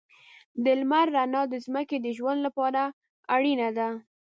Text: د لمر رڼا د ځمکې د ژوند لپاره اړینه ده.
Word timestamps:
د 0.63 0.65
لمر 0.79 1.05
رڼا 1.15 1.41
د 1.49 1.55
ځمکې 1.65 1.97
د 2.01 2.07
ژوند 2.17 2.39
لپاره 2.47 2.81
اړینه 3.35 3.69
ده. 3.77 3.87